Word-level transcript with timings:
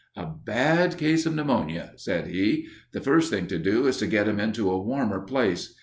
"A 0.15 0.25
bad 0.25 0.97
case 0.97 1.27
of 1.27 1.35
pneumonia," 1.35 1.93
said 1.95 2.25
he. 2.25 2.67
"The 2.91 3.01
first 3.01 3.29
thing 3.29 3.45
to 3.45 3.59
do 3.59 3.85
is 3.85 3.97
to 3.97 4.07
get 4.07 4.27
him 4.27 4.39
into 4.39 4.71
a 4.71 4.81
warmer 4.81 5.19
place. 5.21 5.75